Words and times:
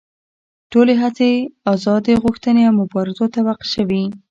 ټولې 0.71 0.93
هڅې 1.01 1.29
ازادي 1.73 2.13
غوښتنې 2.23 2.61
او 2.69 2.73
مبارزو 2.81 3.25
ته 3.33 3.39
وقف 3.47 3.67
شوې. 3.75 4.03